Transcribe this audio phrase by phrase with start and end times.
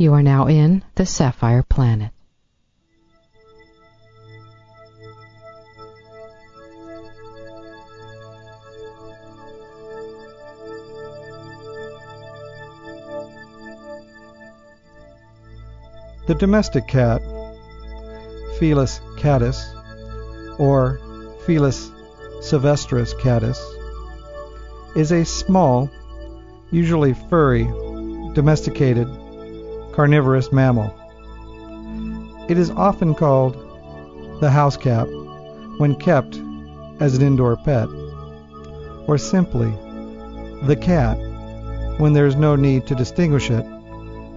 [0.00, 2.10] You are now in the Sapphire Planet.
[16.26, 17.20] The domestic cat,
[18.58, 19.62] Felis catus,
[20.58, 20.98] or
[21.44, 21.90] Felis
[22.40, 23.60] silvestris catus,
[24.96, 25.90] is a small,
[26.70, 27.64] usually furry,
[28.32, 29.06] domesticated,
[29.92, 30.94] carnivorous mammal.
[32.48, 33.54] It is often called
[34.40, 35.06] the house cat
[35.78, 36.40] when kept
[37.00, 37.88] as an indoor pet,
[39.06, 39.70] or simply
[40.66, 41.16] the cat
[41.98, 43.64] when there is no need to distinguish it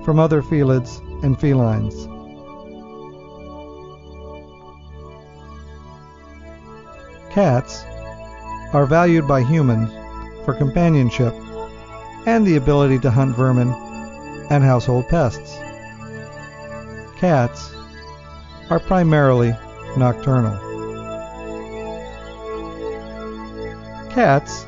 [0.04, 2.08] from other felids and felines.
[7.32, 7.84] Cats
[8.74, 9.90] are valued by humans
[10.46, 11.34] for companionship
[12.26, 13.72] and the ability to hunt vermin
[14.50, 15.58] and household pests.
[17.18, 17.74] Cats
[18.70, 19.56] are primarily
[19.98, 20.58] nocturnal.
[24.12, 24.66] Cats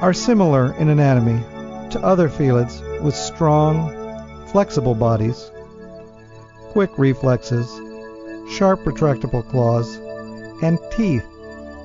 [0.00, 1.40] are similar in anatomy
[1.90, 3.90] to other felids with strong,
[4.48, 5.50] flexible bodies,
[6.70, 7.68] quick reflexes,
[8.50, 9.96] sharp retractable claws,
[10.62, 11.26] and teeth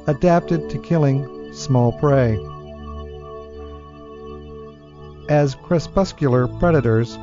[0.08, 2.38] adapted to killing small prey.
[5.32, 7.18] As crepuscular predators,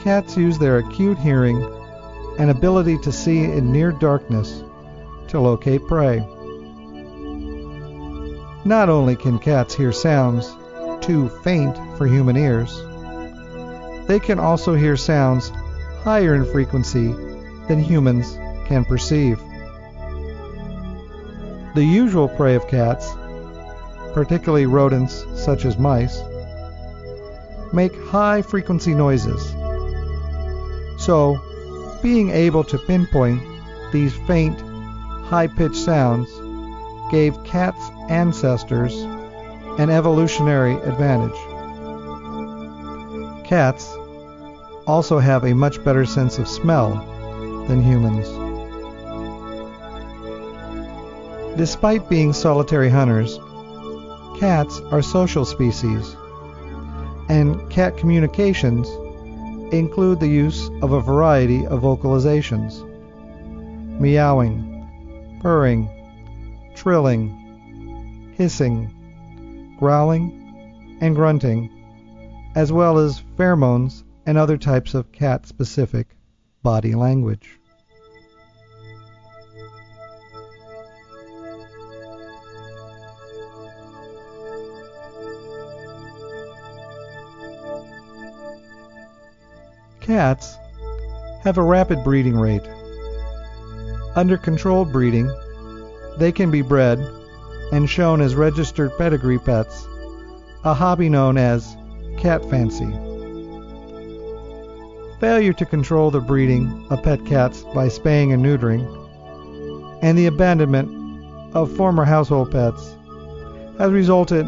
[0.00, 1.60] cats use their acute hearing
[2.38, 4.62] and ability to see in near darkness
[5.26, 6.20] to locate prey.
[8.64, 10.54] Not only can cats hear sounds
[11.00, 12.80] too faint for human ears,
[14.06, 15.50] they can also hear sounds
[16.04, 17.08] higher in frequency
[17.66, 18.38] than humans
[18.68, 19.40] can perceive.
[21.74, 23.12] The usual prey of cats,
[24.14, 26.22] particularly rodents such as mice,
[27.72, 29.54] make high frequency noises.
[30.98, 31.40] So,
[32.02, 33.42] being able to pinpoint
[33.92, 34.60] these faint,
[35.24, 36.28] high pitched sounds
[37.10, 38.94] gave cats' ancestors
[39.78, 41.38] an evolutionary advantage.
[43.46, 43.96] Cats
[44.86, 46.94] also have a much better sense of smell
[47.68, 48.28] than humans.
[51.56, 53.38] Despite being solitary hunters,
[54.38, 56.16] cats are social species,
[57.30, 58.88] and cat communications
[59.72, 62.84] include the use of a variety of vocalizations
[64.00, 65.88] meowing, purring,
[66.74, 71.70] trilling, hissing, growling, and grunting,
[72.56, 76.08] as well as pheromones and other types of cat specific
[76.64, 77.59] body language.
[90.10, 90.58] Cats
[91.44, 92.68] have a rapid breeding rate.
[94.16, 95.30] Under controlled breeding,
[96.18, 96.98] they can be bred
[97.70, 99.86] and shown as registered pedigree pets,
[100.64, 101.76] a hobby known as
[102.18, 102.90] cat fancy.
[105.20, 108.82] Failure to control the breeding of pet cats by spaying and neutering,
[110.02, 110.90] and the abandonment
[111.54, 112.96] of former household pets,
[113.78, 114.44] has resulted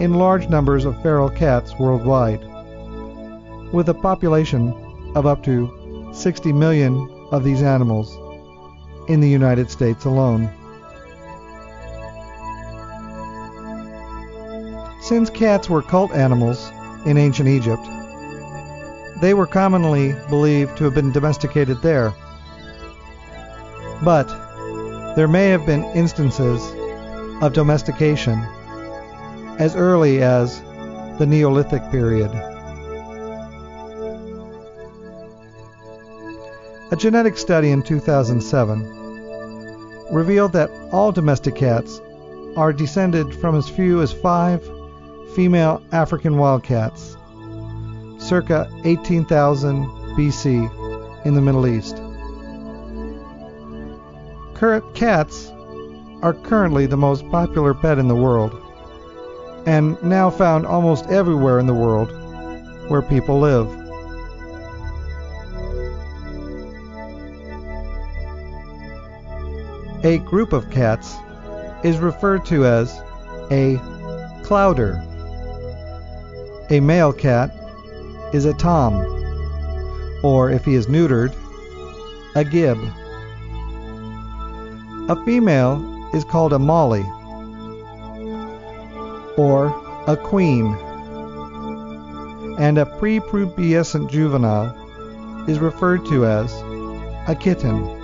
[0.00, 2.44] in large numbers of feral cats worldwide.
[3.72, 4.72] with a population
[5.14, 8.16] of up to 60 million of these animals
[9.08, 10.50] in the United States alone.
[15.00, 16.70] Since cats were cult animals
[17.04, 17.86] in ancient Egypt,
[19.20, 22.14] they were commonly believed to have been domesticated there.
[24.02, 24.26] But
[25.14, 26.62] there may have been instances
[27.42, 28.38] of domestication
[29.58, 30.60] as early as
[31.18, 32.30] the Neolithic period.
[36.94, 38.78] A genetic study in 2007
[40.12, 42.00] revealed that all domestic cats
[42.54, 44.62] are descended from as few as five
[45.34, 47.16] female African wildcats,
[48.18, 49.86] circa 18,000
[50.16, 51.96] BC in the Middle East.
[54.54, 55.50] Current cats
[56.22, 58.54] are currently the most popular pet in the world
[59.66, 62.08] and now found almost everywhere in the world
[62.88, 63.83] where people live.
[70.04, 71.16] A group of cats
[71.82, 73.00] is referred to as
[73.50, 73.78] a
[74.42, 75.02] clowder.
[76.68, 77.50] A male cat
[78.34, 78.96] is a tom,
[80.22, 81.34] or if he is neutered,
[82.34, 82.76] a gib.
[85.08, 87.06] A female is called a molly,
[89.38, 89.68] or
[90.06, 90.66] a queen,
[92.58, 94.68] and a prepubescent juvenile
[95.48, 96.52] is referred to as
[97.26, 98.03] a kitten.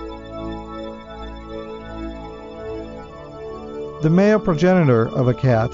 [4.01, 5.69] The male progenitor of a cat,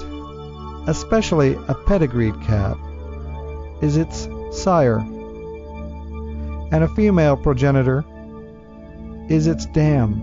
[0.86, 2.76] especially a pedigreed cat,
[3.80, 4.98] is its sire,
[6.70, 8.04] and a female progenitor
[9.30, 10.20] is its dam.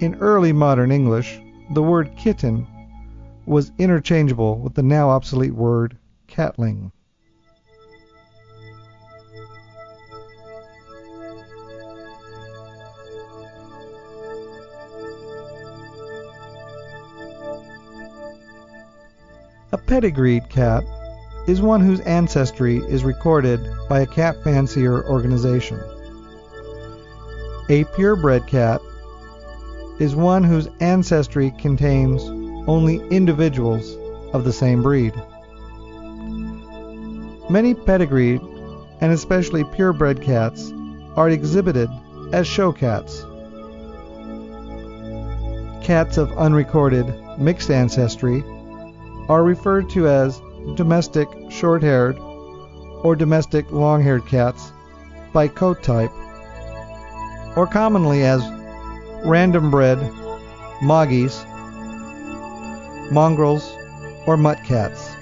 [0.00, 1.40] In early modern English,
[1.70, 2.66] the word kitten
[3.46, 5.96] was interchangeable with the now obsolete word
[6.26, 6.90] catling.
[19.78, 20.82] A pedigreed cat
[21.46, 25.80] is one whose ancestry is recorded by a cat fancier organization.
[27.68, 28.80] A purebred cat
[30.00, 32.24] is one whose ancestry contains
[32.68, 33.96] only individuals
[34.34, 35.14] of the same breed.
[37.48, 38.40] Many pedigreed
[39.00, 40.72] and especially purebred cats
[41.14, 41.88] are exhibited
[42.32, 43.24] as show cats.
[45.84, 47.06] Cats of unrecorded
[47.38, 48.42] mixed ancestry
[49.28, 50.40] are referred to as
[50.74, 52.18] domestic short haired
[53.02, 54.72] or domestic long haired cats
[55.32, 56.10] by coat type,
[57.56, 58.42] or commonly as
[59.24, 59.98] random bred
[60.80, 61.44] moggies,
[63.12, 63.76] mongrels,
[64.26, 65.14] or mutt cats.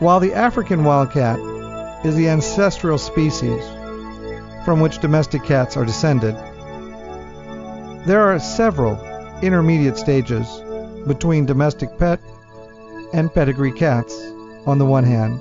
[0.00, 1.38] While the African wildcat
[2.04, 3.64] is the ancestral species
[4.64, 6.34] from which domestic cats are descended,
[8.06, 8.98] there are several
[9.40, 10.46] intermediate stages
[11.06, 12.20] between domestic pet
[13.12, 14.14] and pedigree cats
[14.66, 15.40] on the one hand,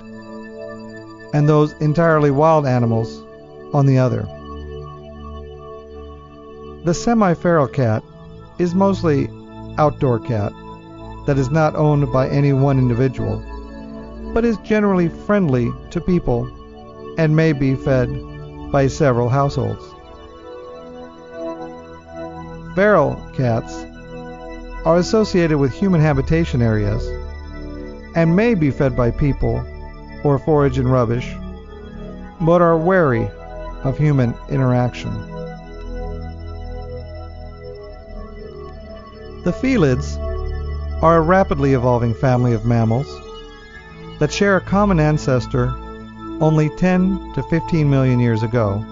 [1.34, 3.24] and those entirely wild animals
[3.74, 4.28] on the other.
[6.86, 8.04] The semi-feral cat
[8.60, 9.30] is mostly
[9.78, 10.52] outdoor cat
[11.26, 13.42] that is not owned by any one individual,
[14.34, 16.46] but is generally friendly to people
[17.18, 18.10] and may be fed
[18.72, 19.84] by several households.
[22.76, 23.86] Feral cats
[24.86, 27.06] are associated with human habitation areas
[28.16, 29.66] and may be fed by people
[30.24, 31.34] or forage and rubbish,
[32.42, 33.30] but are wary
[33.84, 35.12] of human interaction.
[39.44, 40.18] The felids
[41.02, 43.08] are a rapidly evolving family of mammals
[44.20, 45.74] that share a common ancestor
[46.40, 48.86] only 10 to 15 million years ago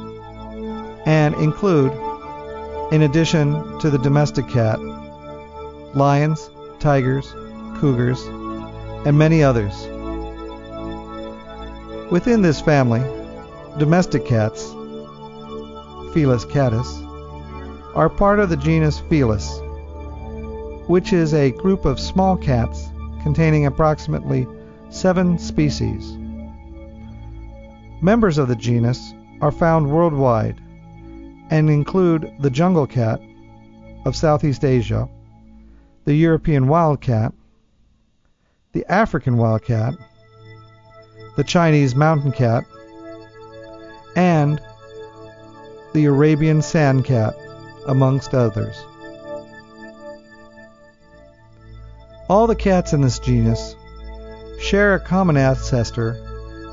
[1.06, 1.92] and include,
[2.92, 4.78] in addition to the domestic cat,
[5.96, 7.34] lions, tigers,
[7.80, 8.24] cougars,
[9.06, 9.88] and many others.
[12.12, 13.02] Within this family,
[13.78, 14.72] domestic cats,
[16.14, 17.02] Felis catus,
[17.96, 19.60] are part of the genus Felis,
[20.88, 22.90] which is a group of small cats
[23.24, 24.48] containing approximately
[24.90, 26.18] seven species.
[28.02, 30.60] Members of the genus are found worldwide
[31.50, 33.22] and include the jungle cat
[34.06, 35.08] of Southeast Asia,
[36.06, 37.34] the European wildcat,
[38.74, 39.94] the African wildcat,
[41.36, 42.64] the Chinese mountain cat,
[44.16, 44.60] and
[45.94, 47.36] the Arabian sand cat,
[47.88, 48.84] amongst others.
[52.30, 53.76] All the cats in this genus
[54.60, 56.14] share a common ancestor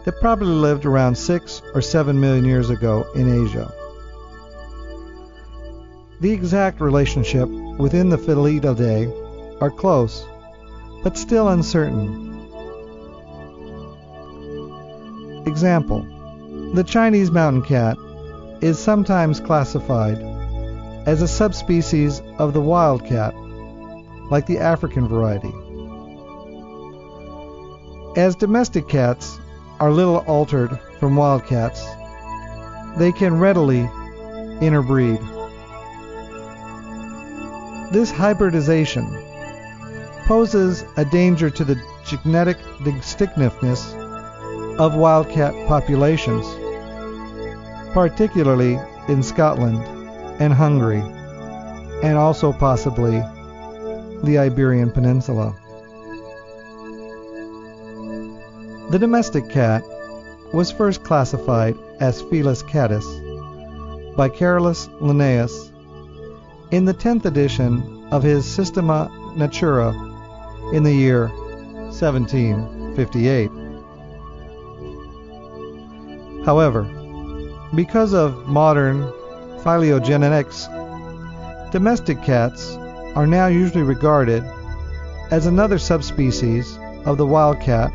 [0.05, 3.73] that probably lived around 6 or 7 million years ago in Asia.
[6.21, 9.18] The exact relationship within the Felidae
[9.61, 10.27] are close,
[11.03, 12.27] but still uncertain.
[15.47, 16.03] Example
[16.75, 17.97] The Chinese mountain cat
[18.61, 20.19] is sometimes classified
[21.07, 23.35] as a subspecies of the wild cat,
[24.31, 25.53] like the African variety.
[28.17, 29.39] As domestic cats
[29.81, 31.87] are little altered from wild cats,
[32.99, 33.89] they can readily
[34.61, 35.21] interbreed.
[37.93, 39.28] This hybridization
[40.29, 43.95] poses a danger to the genetic distinctiveness
[44.79, 46.45] of wildcat populations,
[47.95, 49.79] particularly in Scotland
[50.39, 51.01] and Hungary,
[52.03, 53.23] and also possibly
[54.23, 55.57] the Iberian Peninsula.
[58.91, 59.83] The domestic cat
[60.53, 63.07] was first classified as Felis catus
[64.15, 65.73] by Carolus Linnaeus
[66.71, 70.08] in the 10th edition of his Systema Naturae
[70.73, 73.51] in the year 1758.
[76.45, 76.83] However,
[77.75, 79.03] because of modern
[79.63, 80.69] phylogenetics,
[81.71, 82.77] domestic cats
[83.15, 84.45] are now usually regarded
[85.31, 87.93] as another subspecies of the wild cat,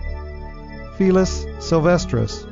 [0.98, 2.46] Felis sylvestris.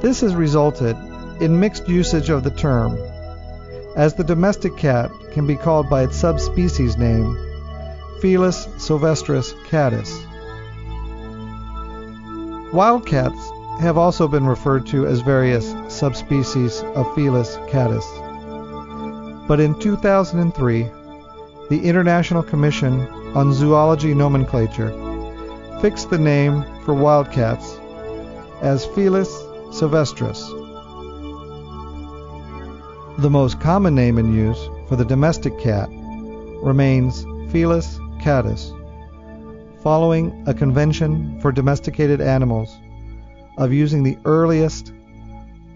[0.00, 0.96] This has resulted
[1.40, 2.98] in mixed usage of the term,
[3.96, 7.36] as the domestic cat can be called by its subspecies name,
[8.20, 10.10] Felis sylvestris catus.
[12.72, 13.50] Wildcats
[13.80, 18.06] have also been referred to as various subspecies of Felis catus.
[19.48, 20.82] But in 2003,
[21.70, 23.00] the International Commission
[23.34, 24.90] on Zoology Nomenclature
[25.80, 27.78] fixed the name for wildcats
[28.60, 29.30] as Felis
[29.70, 30.40] sylvestris.
[33.18, 35.88] The most common name in use for the domestic cat
[36.62, 38.72] remains Felis catus,
[39.82, 42.78] following a convention for domesticated animals
[43.58, 44.92] of using the earliest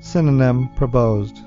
[0.01, 1.39] synonym proposed.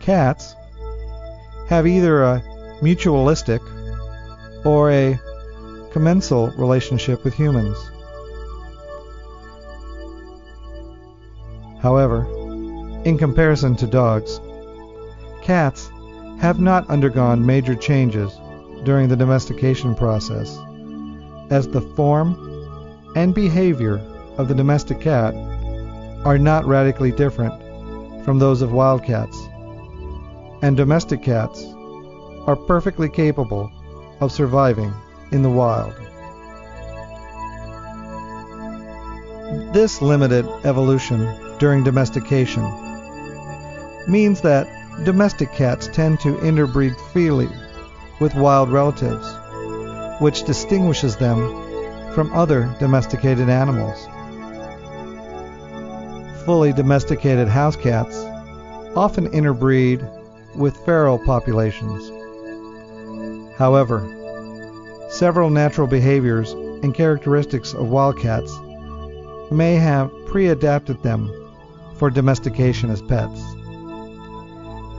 [0.00, 0.54] Cats
[1.70, 2.42] have either a
[2.82, 3.60] mutualistic
[4.66, 5.18] or a
[5.92, 7.78] commensal relationship with humans.
[11.80, 12.26] However,
[13.04, 14.40] in comparison to dogs,
[15.42, 15.90] cats
[16.40, 18.36] have not undergone major changes
[18.84, 20.58] during the domestication process,
[21.50, 22.34] as the form
[23.14, 23.98] and behavior
[24.38, 25.34] of the domestic cat
[26.24, 27.54] are not radically different
[28.24, 29.39] from those of wild cats,
[30.62, 31.64] and domestic cats
[32.46, 33.70] are perfectly capable
[34.20, 34.92] of surviving
[35.32, 35.94] in the wild.
[39.72, 42.62] This limited evolution during domestication
[44.08, 44.66] means that
[45.04, 47.48] domestic cats tend to interbreed freely
[48.20, 49.26] with wild relatives,
[50.20, 51.38] which distinguishes them
[52.12, 54.06] from other domesticated animals.
[56.44, 58.16] Fully domesticated house cats
[58.96, 60.04] often interbreed
[60.60, 62.10] with feral populations.
[63.58, 64.06] However,
[65.10, 68.56] Several natural behaviors and characteristics of wildcats
[69.50, 71.28] may have pre-adapted them
[71.96, 73.42] for domestication as pets.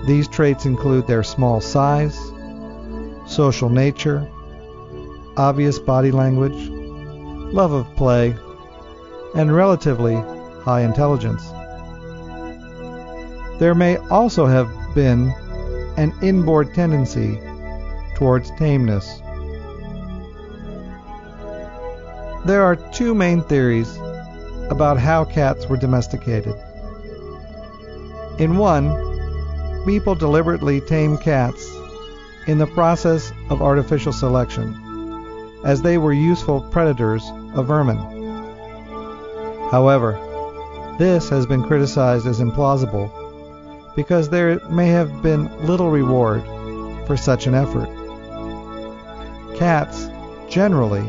[0.06, 2.20] These traits include their small size,
[3.26, 4.30] social nature,
[5.38, 6.70] obvious body language,
[7.54, 8.36] love of play,
[9.34, 10.16] and relatively
[10.62, 11.42] high intelligence.
[13.60, 15.34] There may also have been
[16.02, 17.40] an inborn tendency
[18.16, 19.20] towards tameness.
[22.44, 23.98] There are two main theories
[24.72, 26.56] about how cats were domesticated.
[28.40, 31.72] In one, people deliberately tame cats
[32.48, 34.74] in the process of artificial selection,
[35.64, 38.00] as they were useful predators of vermin.
[39.70, 40.18] However,
[40.98, 43.21] this has been criticized as implausible
[43.96, 46.44] because there may have been little reward
[47.06, 47.90] for such an effort.
[49.58, 50.10] Cats,
[50.50, 51.04] generally,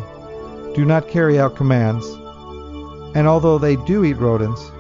[0.75, 2.07] do not carry out commands,
[3.15, 4.71] and although they do eat rodents,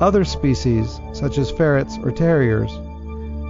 [0.00, 2.72] other species, such as ferrets or terriers,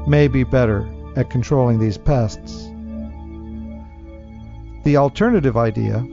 [0.06, 2.68] may be better at controlling these pests.
[4.84, 6.06] The alternative idea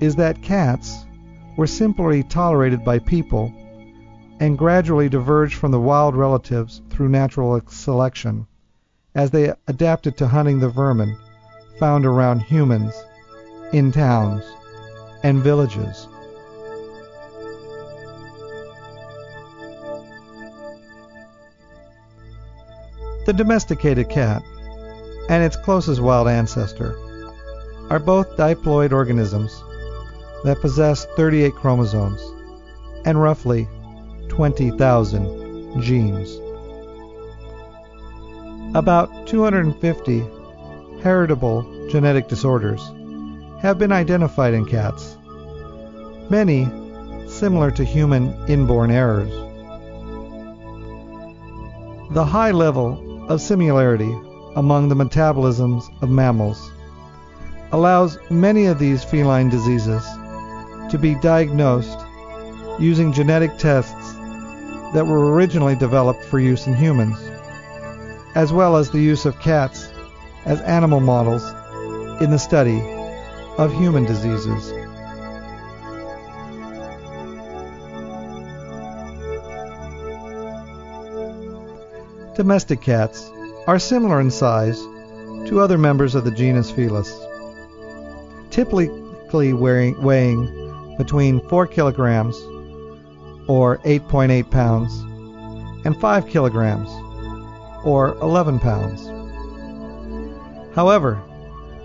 [0.00, 1.04] is that cats
[1.56, 3.52] were simply tolerated by people
[4.40, 8.46] and gradually diverged from the wild relatives through natural selection
[9.14, 11.14] as they adapted to hunting the vermin
[11.78, 12.94] found around humans
[13.72, 14.42] in towns
[15.22, 16.08] and villages.
[23.26, 24.42] The domesticated cat
[25.28, 26.96] and its closest wild ancestor
[27.90, 29.62] are both diploid organisms
[30.44, 32.22] that possess 38 chromosomes
[33.04, 33.68] and roughly
[34.30, 36.40] 20,000 genes.
[38.74, 40.24] About 250
[41.02, 42.80] heritable genetic disorders
[43.60, 45.18] have been identified in cats,
[46.30, 46.64] many
[47.28, 49.32] similar to human inborn errors.
[52.14, 54.12] The high level of similarity
[54.56, 56.70] among the metabolisms of mammals
[57.72, 60.04] allows many of these feline diseases
[60.90, 61.98] to be diagnosed
[62.80, 63.99] using genetic tests
[64.92, 67.18] that were originally developed for use in humans,
[68.34, 69.92] as well as the use of cats
[70.44, 71.44] as animal models
[72.20, 72.80] in the study
[73.58, 74.72] of human diseases.
[82.36, 83.30] Domestic cats
[83.66, 84.80] are similar in size
[85.46, 87.12] to other members of the genus Felis,
[88.50, 92.36] typically weighing between 4 kilograms
[93.50, 95.00] or 8.8 pounds
[95.84, 96.88] and 5 kilograms
[97.84, 99.08] or 11 pounds.
[100.76, 101.20] However,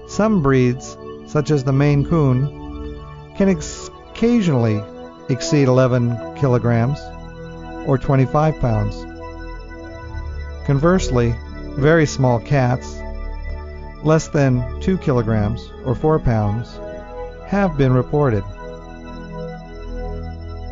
[0.08, 0.96] some breeds,
[1.26, 3.02] such as the Maine Coon,
[3.36, 4.80] can ex- occasionally
[5.30, 7.00] exceed 11 kilograms
[7.88, 9.04] or 25 pounds.
[10.68, 11.34] Conversely,
[11.80, 12.96] very small cats,
[14.04, 16.80] less than 2 kilograms or 4 pounds,
[17.48, 18.44] have been reported.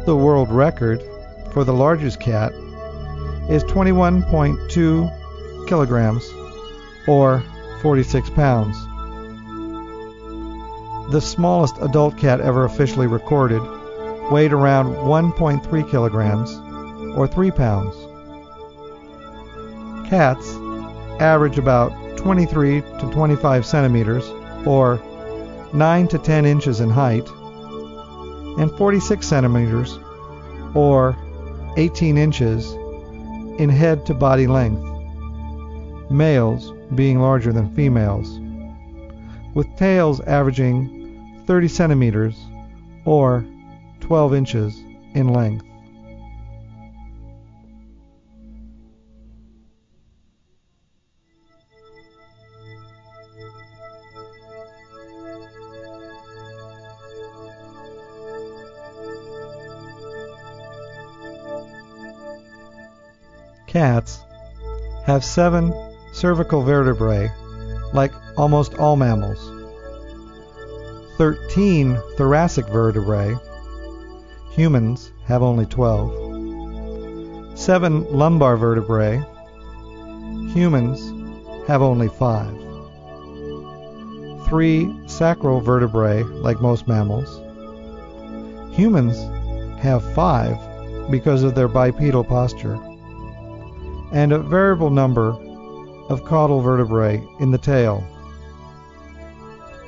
[0.05, 1.01] The world record
[1.51, 2.51] for the largest cat
[3.49, 6.29] is 21.2 kilograms
[7.07, 7.41] or
[7.81, 8.75] 46 pounds.
[11.13, 13.61] The smallest adult cat ever officially recorded
[14.29, 16.51] weighed around 1.3 kilograms
[17.15, 17.95] or 3 pounds.
[20.09, 20.53] Cats
[21.21, 24.27] average about 23 to 25 centimeters
[24.65, 25.01] or
[25.73, 27.29] 9 to 10 inches in height
[28.57, 29.97] and 46 centimeters
[30.75, 31.15] or
[31.77, 32.73] 18 inches
[33.59, 34.81] in head to body length,
[36.09, 38.39] males being larger than females,
[39.53, 42.39] with tails averaging 30 centimeters
[43.05, 43.45] or
[44.01, 44.79] 12 inches
[45.13, 45.65] in length.
[63.73, 64.21] Cats
[65.07, 65.73] have seven
[66.11, 67.31] cervical vertebrae
[67.91, 69.49] like almost all mammals,
[71.17, 73.33] 13 thoracic vertebrae,
[74.51, 79.17] humans have only 12, 7 lumbar vertebrae,
[80.53, 81.11] humans
[81.67, 82.55] have only 5,
[84.49, 87.41] 3 sacral vertebrae like most mammals,
[88.75, 89.17] humans
[89.81, 92.79] have 5 because of their bipedal posture
[94.13, 95.29] and a variable number
[96.09, 98.05] of caudal vertebrae in the tail.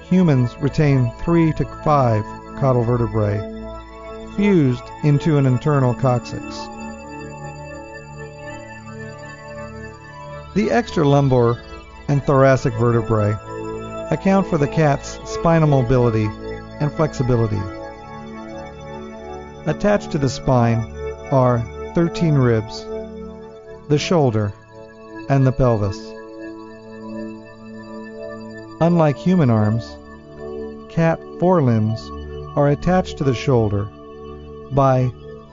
[0.09, 2.23] Humans retain three to five
[2.59, 3.39] caudal vertebrae
[4.35, 6.43] fused into an internal coccyx.
[10.55, 11.61] The extra lumbar
[12.07, 13.33] and thoracic vertebrae
[14.11, 16.25] account for the cat's spinal mobility
[16.79, 17.61] and flexibility.
[19.67, 20.79] Attached to the spine
[21.31, 21.59] are
[21.95, 22.85] 13 ribs
[23.87, 24.51] the shoulder,
[25.29, 25.99] and the pelvis.
[28.81, 29.95] Unlike human arms,
[30.89, 32.01] cat forelimbs
[32.57, 33.85] are attached to the shoulder
[34.71, 35.11] by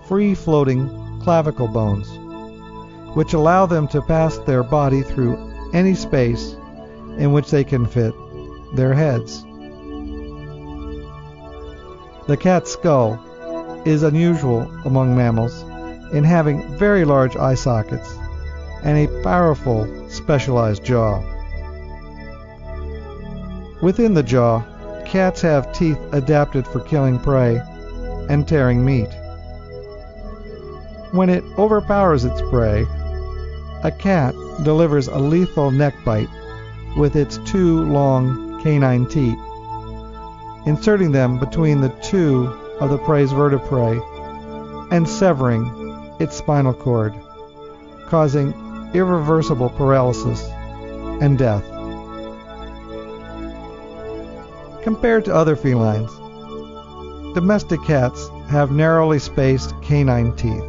[0.08, 0.88] free floating
[1.22, 2.08] clavicle bones,
[3.14, 5.36] which allow them to pass their body through
[5.74, 6.56] any space
[7.18, 8.14] in which they can fit
[8.74, 9.42] their heads.
[12.28, 13.22] The cat's skull
[13.84, 15.62] is unusual among mammals
[16.14, 18.16] in having very large eye sockets
[18.82, 21.22] and a powerful specialized jaw.
[23.82, 24.62] Within the jaw,
[25.04, 27.60] cats have teeth adapted for killing prey
[28.28, 29.08] and tearing meat.
[31.12, 32.86] When it overpowers its prey,
[33.82, 36.28] a cat delivers a lethal neck bite
[36.96, 39.38] with its two long canine teeth,
[40.66, 42.46] inserting them between the two
[42.80, 44.00] of the prey's vertebrae
[44.90, 45.66] and severing
[46.20, 47.14] its spinal cord,
[48.06, 48.54] causing
[48.94, 50.42] irreversible paralysis
[51.20, 51.64] and death.
[54.82, 56.10] Compared to other felines,
[57.34, 60.64] domestic cats have narrowly spaced canine teeth,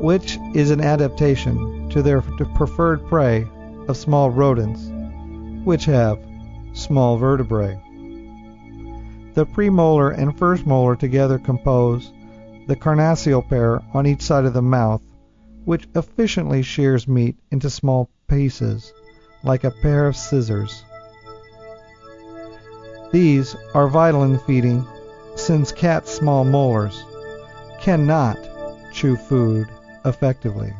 [0.00, 3.46] which is an adaptation to their preferred prey
[3.86, 4.90] of small rodents,
[5.64, 6.18] which have
[6.72, 7.80] small vertebrae.
[9.34, 12.12] The premolar and first molar together compose
[12.66, 15.02] the carnassial pair on each side of the mouth,
[15.64, 18.92] which efficiently shears meat into small pieces
[19.42, 20.84] like a pair of scissors.
[23.12, 24.84] These are vital in feeding
[25.36, 27.02] since cats' small molars
[27.80, 28.38] cannot
[28.92, 29.68] chew food
[30.04, 30.72] effectively.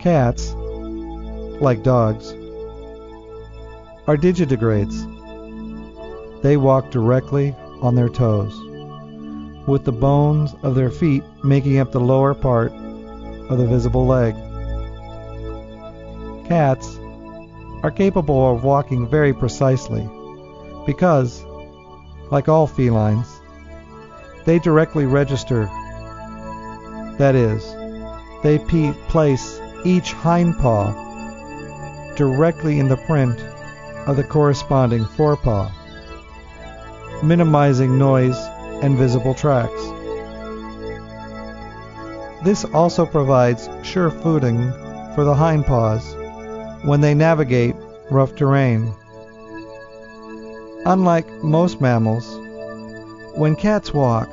[0.00, 0.52] Cats,
[1.60, 2.34] like dogs,
[4.06, 5.10] are digitigrades.
[6.42, 8.54] They walk directly on their toes,
[9.66, 14.34] with the bones of their feet making up the lower part of the visible leg.
[16.46, 16.98] Cats
[17.82, 20.08] are capable of walking very precisely
[20.86, 21.42] because,
[22.30, 23.40] like all felines,
[24.44, 25.64] they directly register.
[27.16, 27.64] That is,
[28.42, 28.58] they
[29.08, 30.92] place each hind paw
[32.16, 33.40] directly in the print
[34.06, 35.70] of the corresponding forepaw,
[37.22, 38.36] minimizing noise
[38.82, 39.90] and visible tracks.
[42.44, 44.70] This also provides sure footing
[45.14, 46.14] for the hind paws
[46.84, 47.74] when they navigate
[48.10, 48.92] rough terrain.
[50.84, 52.26] Unlike most mammals,
[53.36, 54.28] when cats walk,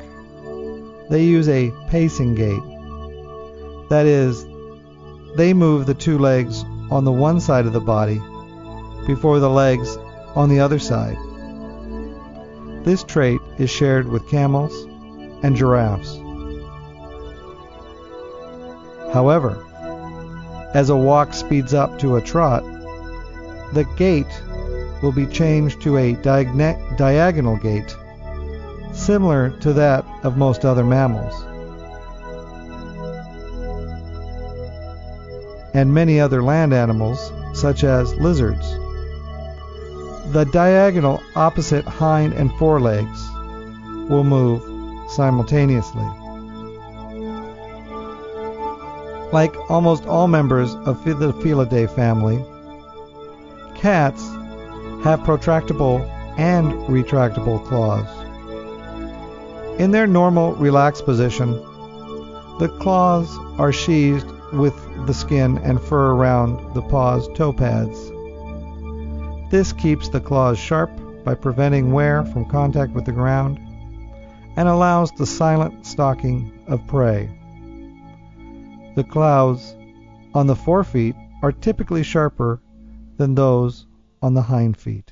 [1.10, 2.62] they use a pacing gait.
[3.90, 4.46] That is,
[5.38, 8.22] they move the two legs on the one side of the body
[9.06, 9.98] before the legs
[10.36, 11.18] on the other side.
[12.84, 14.74] This trait is shared with camels
[15.44, 16.18] and giraffes.
[19.14, 19.64] However,
[20.74, 22.64] as a walk speeds up to a trot,
[23.74, 24.28] the gait
[25.02, 27.96] will be changed to a diagonal gait,
[28.94, 31.46] similar to that of most other mammals.
[35.74, 38.78] and many other land animals, such as lizards.
[40.32, 43.30] The diagonal opposite hind and forelegs
[44.10, 44.62] will move
[45.12, 46.08] simultaneously.
[49.34, 52.41] Like almost all members of the Felidae family,
[53.76, 54.26] cats
[55.04, 56.00] have protractable
[56.38, 58.08] and retractable claws.
[59.82, 61.52] In their normal relaxed position,
[62.58, 64.76] the claws are sheathed with
[65.08, 68.11] the skin and fur around the paw's toe pads.
[69.52, 70.90] This keeps the claws sharp
[71.26, 73.60] by preventing wear from contact with the ground
[74.56, 77.30] and allows the silent stalking of prey.
[78.96, 79.76] The claws
[80.34, 82.62] on the forefeet are typically sharper
[83.18, 83.88] than those
[84.22, 85.12] on the hind feet.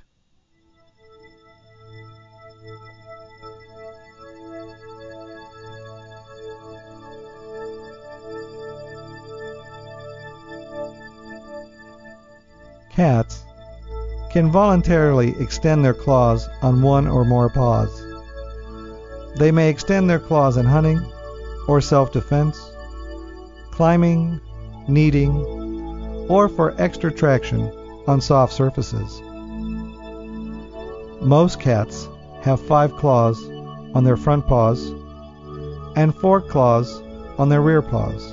[12.90, 13.44] Cats
[14.32, 18.06] can voluntarily extend their claws on one or more paws.
[19.38, 21.00] They may extend their claws in hunting
[21.68, 22.72] or self defense,
[23.72, 24.40] climbing,
[24.88, 25.36] kneading,
[26.30, 27.62] or for extra traction
[28.08, 29.22] on soft surfaces.
[31.22, 32.08] Most cats
[32.42, 33.44] have five claws
[33.94, 34.92] on their front paws
[35.96, 37.02] and four claws
[37.38, 38.32] on their rear paws.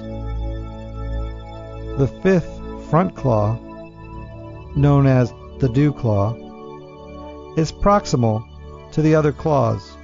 [1.99, 2.51] The fifth
[2.91, 3.59] front claw
[4.77, 6.35] known as the dew claw,
[7.57, 8.45] is proximal
[8.93, 9.97] to the other claws.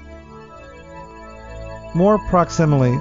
[1.95, 2.99] More proximally,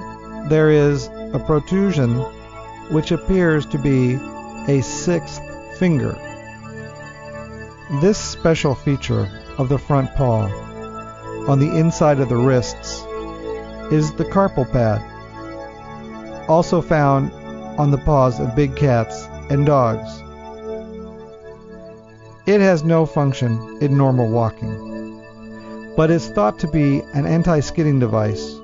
[0.49, 2.17] there is a protrusion
[2.91, 4.15] which appears to be
[4.67, 5.41] a sixth
[5.77, 6.13] finger.
[8.01, 10.49] This special feature of the front paw
[11.47, 13.03] on the inside of the wrists
[13.91, 15.01] is the carpal pad,
[16.49, 17.31] also found
[17.79, 20.23] on the paws of big cats and dogs.
[22.47, 25.21] It has no function in normal walking,
[25.95, 28.59] but is thought to be an anti-skidding device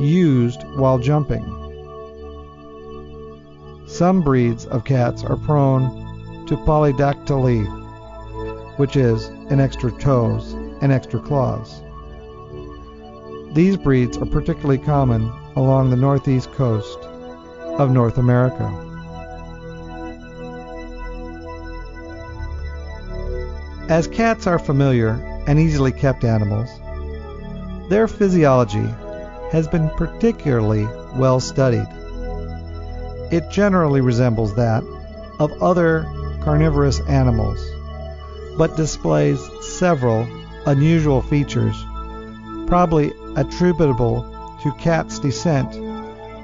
[0.00, 1.44] used while jumping.
[3.86, 7.66] Some breeds of cats are prone to polydactyly,
[8.78, 11.82] which is an extra toes and extra claws.
[13.52, 16.98] These breeds are particularly common along the northeast coast
[17.78, 18.89] of North America.
[23.90, 26.70] As cats are familiar and easily kept animals,
[27.88, 28.86] their physiology
[29.50, 31.88] has been particularly well studied.
[33.32, 34.84] It generally resembles that
[35.40, 36.04] of other
[36.40, 37.58] carnivorous animals,
[38.56, 40.24] but displays several
[40.66, 41.74] unusual features,
[42.68, 44.22] probably attributable
[44.62, 45.74] to cats' descent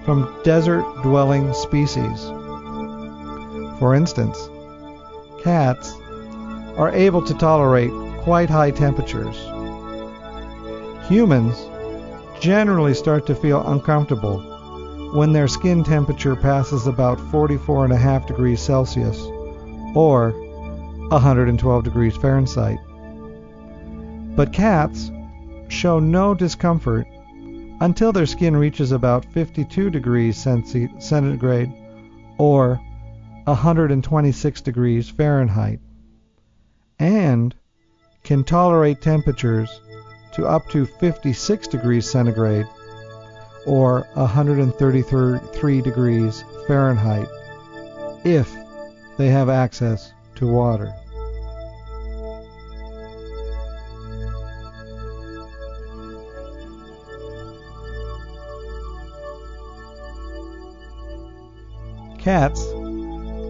[0.05, 2.25] from desert dwelling species.
[3.79, 4.51] For instance,
[5.45, 5.97] cats
[6.77, 9.37] are able to tolerate quite high temperatures.
[11.09, 11.69] Humans
[12.41, 14.41] generally start to feel uncomfortable
[15.15, 19.19] when their skin temperature passes about 44.5 degrees Celsius
[19.95, 20.33] or
[21.11, 22.79] 112 degrees Fahrenheit.
[24.37, 25.11] But cats
[25.69, 27.07] show no discomfort
[27.81, 31.73] until their skin reaches about 52 degrees centigrade
[32.39, 32.81] or
[33.45, 35.81] 126 degrees Fahrenheit
[36.99, 37.55] and
[38.25, 39.81] can tolerate temperatures
[40.33, 42.67] to up to 56 degrees centigrade
[43.67, 47.29] or 133 degrees Fahrenheit
[48.25, 48.53] if
[49.17, 50.93] they have access to water.
[62.19, 62.61] Cats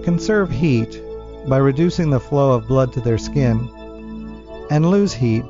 [0.04, 1.02] conserve heat
[1.48, 3.68] by reducing the flow of blood to their skin
[4.70, 5.44] and lose heat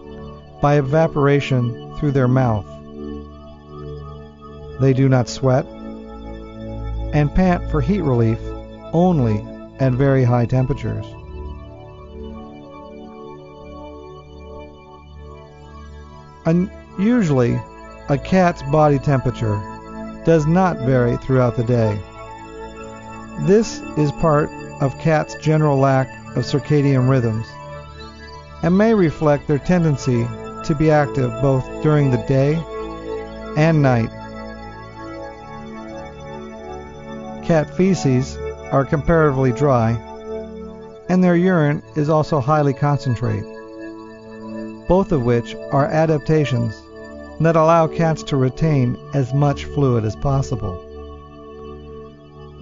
[0.61, 2.66] by evaporation through their mouth.
[4.80, 5.66] They do not sweat
[7.14, 8.38] and pant for heat relief
[8.92, 9.44] only
[9.78, 11.06] at very high temperatures.
[16.98, 17.61] Usually,
[18.09, 19.56] a cat's body temperature
[20.24, 22.00] does not vary throughout the day.
[23.40, 24.48] This is part
[24.80, 27.46] of cats' general lack of circadian rhythms
[28.62, 30.26] and may reflect their tendency
[30.64, 32.54] to be active both during the day
[33.56, 34.10] and night.
[37.44, 38.36] Cat feces
[38.72, 39.92] are comparatively dry,
[41.08, 43.44] and their urine is also highly concentrated,
[44.88, 46.82] both of which are adaptations
[47.40, 50.82] that allow cats to retain as much fluid as possible.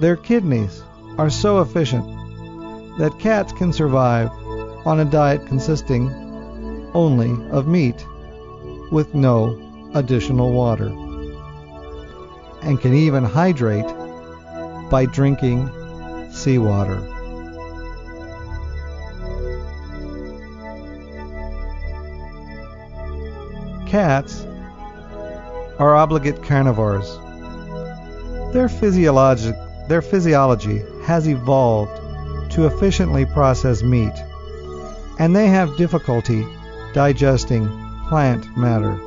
[0.00, 0.83] Their kidneys
[1.18, 2.04] are so efficient
[2.98, 4.30] that cats can survive
[4.86, 6.10] on a diet consisting
[6.94, 8.06] only of meat
[8.90, 9.60] with no
[9.94, 10.88] additional water
[12.62, 13.86] and can even hydrate
[14.90, 15.68] by drinking
[16.32, 17.00] seawater.
[23.86, 24.44] Cats
[25.78, 27.18] are obligate carnivores.
[28.52, 29.52] Their physiology,
[29.88, 32.00] their physiology has evolved
[32.50, 34.14] to efficiently process meat,
[35.18, 36.46] and they have difficulty
[36.94, 37.68] digesting
[38.08, 38.98] plant matter.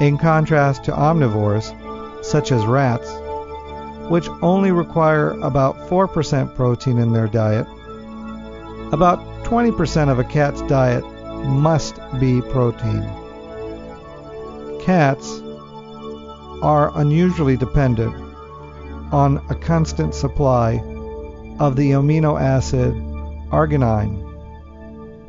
[0.00, 1.72] In contrast to omnivores,
[2.24, 3.08] such as rats,
[4.10, 7.66] which only require about 4% protein in their diet,
[8.92, 11.04] about 20% of a cat's diet
[11.44, 13.02] must be protein.
[14.80, 15.40] Cats
[16.62, 18.25] are unusually dependent
[19.12, 20.74] on a constant supply
[21.58, 22.94] of the amino acid
[23.50, 24.22] arginine,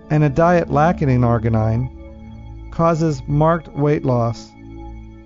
[0.10, 1.92] and a diet lacking in arginine
[2.72, 4.50] causes marked weight loss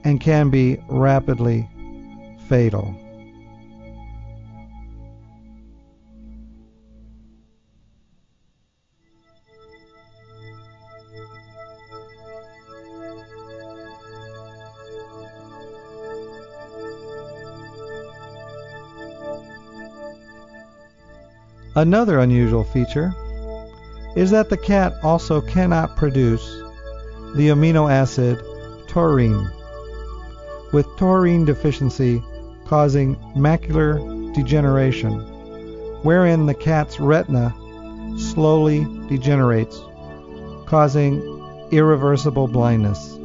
[0.04, 1.68] and can be rapidly
[2.48, 2.96] fatal.
[21.76, 23.14] Another unusual feature
[24.18, 26.46] is that the cat also cannot produce
[27.36, 28.38] the amino acid
[28.90, 29.50] taurine,
[30.74, 32.22] with taurine deficiency
[32.66, 34.00] causing macular
[34.36, 35.14] degeneration,
[36.04, 37.56] wherein the cat's retina
[38.18, 39.80] slowly degenerates,
[40.66, 41.22] causing
[41.72, 43.18] irreversible blindness.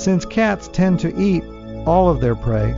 [0.00, 1.42] Since cats tend to eat
[1.84, 2.72] all of their prey,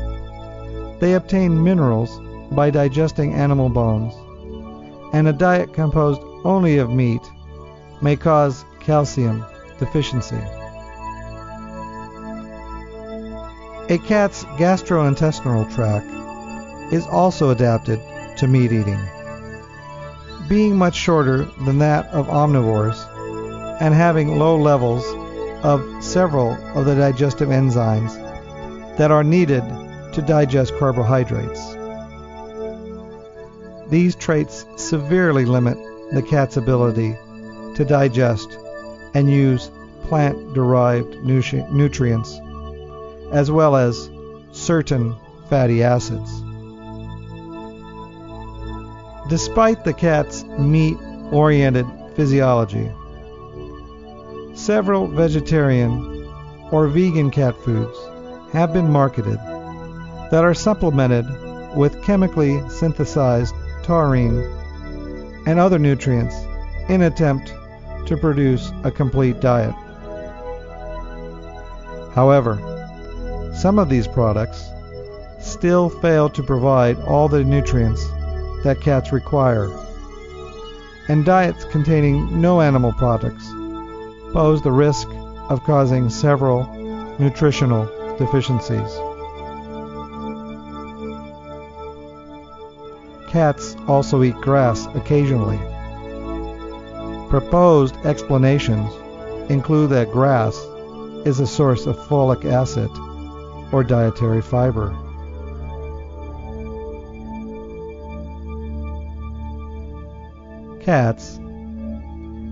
[0.98, 2.18] they obtain minerals
[2.56, 4.14] by digesting animal bones,
[5.14, 7.20] and a diet composed only of meat
[8.02, 9.44] may cause calcium
[9.78, 10.40] deficiency.
[13.88, 16.06] A cat's gastrointestinal tract
[16.92, 18.00] is also adapted
[18.38, 18.98] to meat eating.
[20.48, 22.96] being much shorter than that of omnivores
[23.80, 25.04] and having low levels
[25.64, 28.14] of several of the digestive enzymes
[28.96, 29.62] that are needed
[30.12, 31.75] to digest carbohydrates.
[33.88, 35.78] These traits severely limit
[36.12, 37.16] the cat's ability
[37.74, 38.58] to digest
[39.14, 39.70] and use
[40.04, 42.40] plant derived nutrients,
[43.32, 44.10] as well as
[44.50, 45.14] certain
[45.48, 46.42] fatty acids.
[49.28, 50.96] Despite the cat's meat
[51.30, 52.90] oriented physiology,
[54.54, 56.26] several vegetarian
[56.72, 57.96] or vegan cat foods
[58.52, 59.38] have been marketed
[60.30, 61.26] that are supplemented
[61.76, 63.54] with chemically synthesized
[63.86, 64.42] taurine
[65.46, 66.34] and other nutrients
[66.88, 67.54] in attempt
[68.06, 69.74] to produce a complete diet.
[72.12, 72.58] However,
[73.54, 74.70] some of these products
[75.40, 78.04] still fail to provide all the nutrients
[78.64, 79.70] that cats require,
[81.08, 83.46] and diets containing no animal products
[84.32, 85.06] pose the risk
[85.48, 86.66] of causing several
[87.20, 87.86] nutritional
[88.18, 89.15] deficiencies.
[93.36, 95.58] Cats also eat grass occasionally.
[97.28, 98.90] Proposed explanations
[99.50, 100.56] include that grass
[101.26, 102.88] is a source of folic acid
[103.74, 104.88] or dietary fiber.
[110.80, 111.36] Cats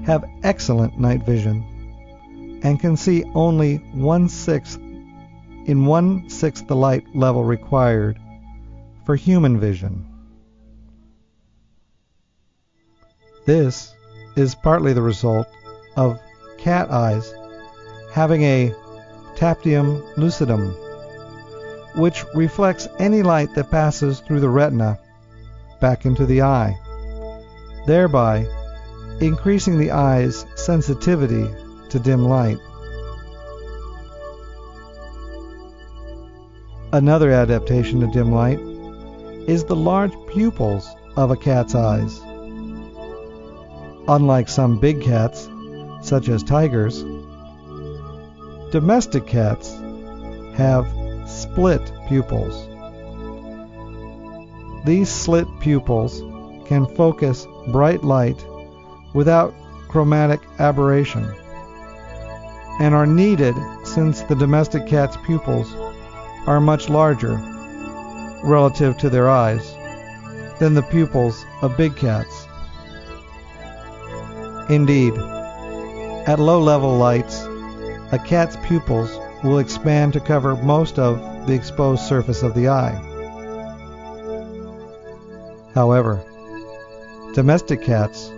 [0.04, 7.06] have excellent night vision and can see only one sixth in one sixth the light
[7.16, 8.18] level required
[9.06, 10.10] for human vision.
[13.46, 13.94] This
[14.36, 15.46] is partly the result
[15.96, 16.18] of
[16.58, 17.32] cat eyes
[18.12, 18.72] having a
[19.36, 20.74] tapetum lucidum,
[21.96, 24.98] which reflects any light that passes through the retina
[25.80, 26.78] back into the eye,
[27.86, 28.46] thereby
[29.20, 31.46] increasing the eye's sensitivity
[31.90, 32.58] to dim light.
[36.92, 38.60] Another adaptation to dim light
[39.48, 42.23] is the large pupils of a cat's eyes.
[44.06, 45.48] Unlike some big cats,
[46.02, 47.02] such as tigers,
[48.70, 49.74] domestic cats
[50.54, 50.86] have
[51.26, 52.68] slit pupils.
[54.84, 56.20] These slit pupils
[56.66, 58.44] can focus bright light
[59.14, 59.54] without
[59.88, 61.24] chromatic aberration
[62.80, 65.72] and are needed since the domestic cat's pupils
[66.46, 67.40] are much larger
[68.42, 69.74] relative to their eyes
[70.58, 72.46] than the pupils of big cats.
[74.68, 75.14] Indeed,
[76.26, 77.44] at low level lights,
[78.12, 82.94] a cat's pupils will expand to cover most of the exposed surface of the eye.
[85.74, 86.24] However,
[87.34, 88.30] domestic cats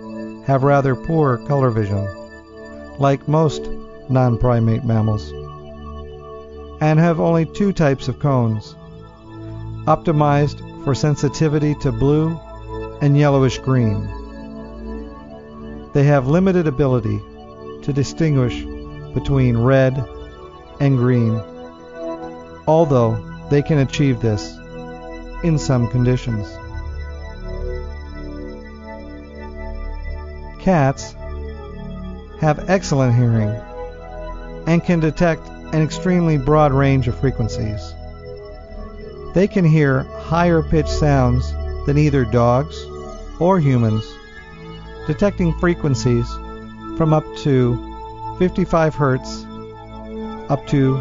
[0.45, 2.05] have rather poor color vision,
[2.99, 3.69] like most
[4.09, 5.31] non primate mammals,
[6.81, 8.75] and have only two types of cones
[9.85, 12.37] optimized for sensitivity to blue
[13.01, 14.16] and yellowish green
[15.97, 17.19] they have limited ability
[17.81, 18.63] to distinguish
[19.15, 19.97] between red
[20.79, 21.41] and green,
[22.67, 23.17] although
[23.49, 24.55] they can achieve this
[25.43, 26.47] in some conditions.
[30.61, 31.15] Cats
[32.41, 33.59] have excellent hearing
[34.67, 37.95] and can detect an extremely broad range of frequencies.
[39.33, 41.51] They can hear higher pitched sounds
[41.87, 42.85] than either dogs
[43.39, 44.05] or humans
[45.07, 46.29] detecting frequencies
[46.97, 49.45] from up to 55 hertz
[50.49, 50.97] up to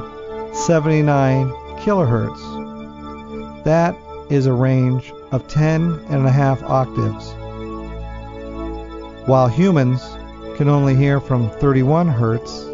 [0.54, 1.48] 79
[1.80, 3.64] kilohertz.
[3.64, 3.96] That
[4.30, 7.32] is a range of 10 and a half octaves.
[9.26, 10.00] While humans
[10.56, 12.64] can only hear from 31 hertz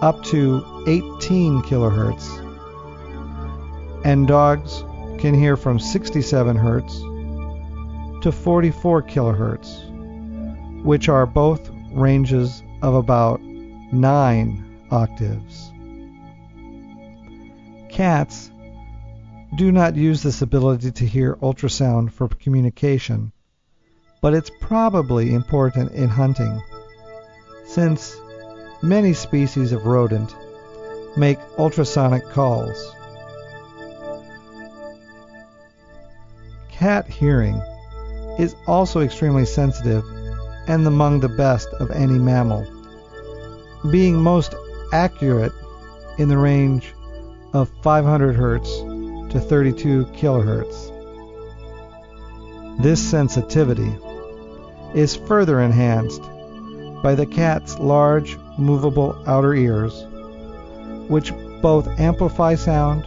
[0.00, 2.38] up to 18 kilohertz,
[4.04, 4.84] and dogs
[5.18, 7.00] can hear from 67 hertz
[8.22, 9.89] to 44 kilohertz
[10.82, 15.70] which are both ranges of about 9 octaves.
[17.90, 18.50] Cats
[19.56, 23.32] do not use this ability to hear ultrasound for communication,
[24.22, 26.60] but it's probably important in hunting,
[27.66, 28.16] since
[28.82, 30.34] many species of rodent
[31.16, 32.94] make ultrasonic calls.
[36.70, 37.60] Cat hearing
[38.38, 40.04] is also extremely sensitive
[40.70, 42.64] and among the best of any mammal,
[43.90, 44.54] being most
[44.92, 45.50] accurate
[46.16, 46.94] in the range
[47.52, 50.92] of 500 Hz to 32 kHz.
[52.80, 53.92] This sensitivity
[54.94, 56.22] is further enhanced
[57.02, 60.06] by the cat's large movable outer ears,
[61.08, 63.04] which both amplify sound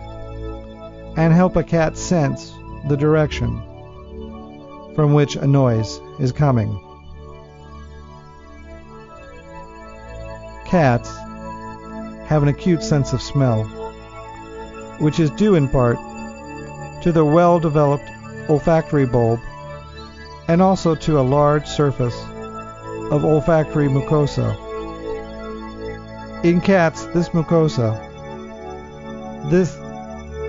[1.18, 2.52] and help a cat sense
[2.90, 3.62] the direction
[4.96, 6.93] from which a noise is coming.
[10.74, 11.14] Cats
[12.26, 13.66] have an acute sense of smell,
[14.98, 16.00] which is due in part
[17.04, 18.10] to their well developed
[18.50, 19.40] olfactory bulb
[20.48, 22.20] and also to a large surface
[23.12, 24.56] of olfactory mucosa.
[26.44, 27.94] In cats, this mucosa,
[29.52, 29.76] this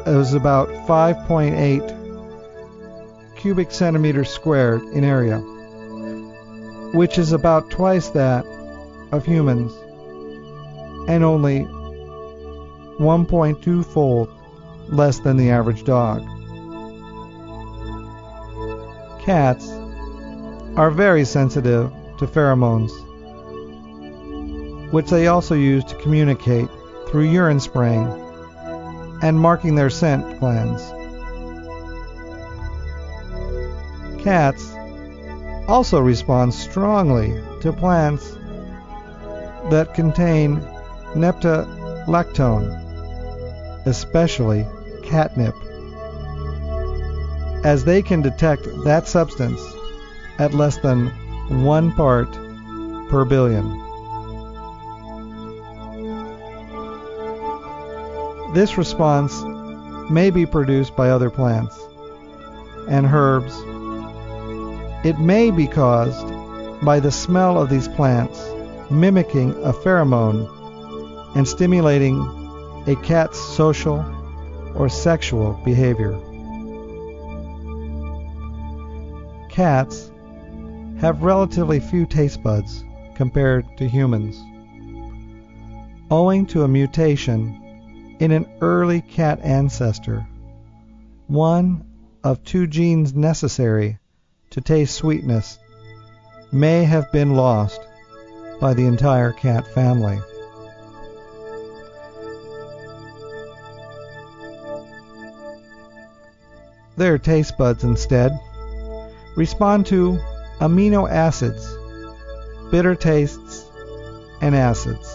[0.07, 5.41] is about 5.8 cubic centimeters squared in area,
[6.95, 8.47] which is about twice that
[9.13, 9.71] of humans
[11.09, 11.67] and only
[12.99, 14.29] 1.2 fold
[14.89, 16.23] less than the average dog.
[19.21, 19.69] Cats
[20.77, 22.93] are very sensitive to pheromones,
[24.93, 26.69] which they also use to communicate
[27.09, 28.07] through urine spraying
[29.23, 30.83] and marking their scent glands.
[34.23, 34.75] Cats
[35.69, 38.33] also respond strongly to plants
[39.71, 40.61] that contain
[41.15, 42.67] nepetalactone,
[43.87, 44.67] especially
[45.03, 45.55] catnip,
[47.65, 49.61] as they can detect that substance
[50.39, 51.07] at less than
[51.65, 52.31] one part
[53.09, 53.65] per billion.
[58.55, 59.43] This response
[60.11, 61.77] may be produced by other plants
[62.89, 63.55] and herbs.
[65.05, 66.29] It may be caused
[66.85, 68.41] by the smell of these plants
[68.91, 70.49] mimicking a pheromone
[71.35, 72.21] and stimulating
[72.87, 74.05] a cat's social
[74.75, 76.19] or sexual behavior.
[79.49, 80.11] Cats
[81.01, 84.37] have relatively few taste buds compared to humans.
[86.11, 90.27] Owing to a mutation in an early cat ancestor,
[91.27, 91.85] one
[92.23, 93.99] of two genes necessary
[94.51, 95.59] to taste sweetness
[96.53, 97.81] may have been lost
[98.61, 100.21] by the entire cat family.
[106.97, 108.39] Their taste buds instead
[109.37, 110.19] respond to
[110.61, 111.77] amino acids,
[112.71, 113.67] bitter tastes,
[114.41, 115.09] and acids.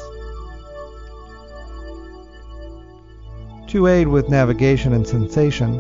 [3.68, 5.80] To aid with navigation and sensation,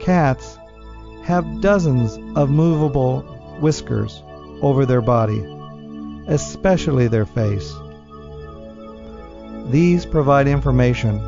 [0.00, 0.56] cats
[1.24, 3.22] have dozens of movable
[3.60, 4.22] whiskers
[4.62, 5.44] over their body,
[6.28, 7.74] especially their face.
[9.70, 11.18] These provide information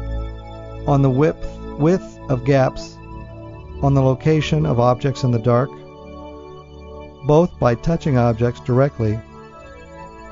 [0.86, 1.44] on the width,
[1.78, 2.97] width of gaps,
[3.82, 5.70] on the location of objects in the dark,
[7.26, 9.18] both by touching objects directly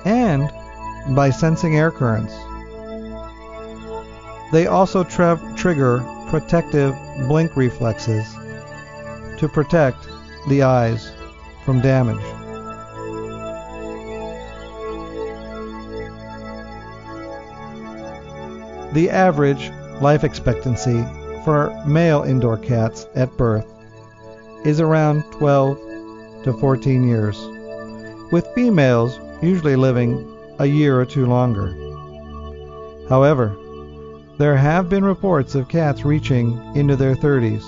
[0.05, 0.51] and
[1.15, 2.35] by sensing air currents.
[4.53, 6.95] They also tra- trigger protective
[7.29, 8.27] blink reflexes
[9.39, 10.09] to protect
[10.49, 11.13] the eyes
[11.65, 12.23] from damage.
[18.95, 19.71] The average
[20.01, 21.05] life expectancy
[21.47, 23.73] for male indoor cats at birth
[24.65, 25.79] is around 12
[26.43, 27.41] to 14 years,
[28.33, 30.27] with females usually living
[30.59, 31.69] a year or two longer.
[33.09, 33.57] However,
[34.39, 37.65] there have been reports of cats reaching into their 30s,